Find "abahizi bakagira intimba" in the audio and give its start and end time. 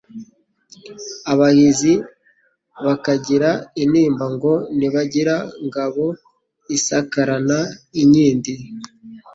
1.31-4.25